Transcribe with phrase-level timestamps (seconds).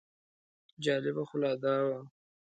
[0.83, 1.99] جالبه خو لا دا وه.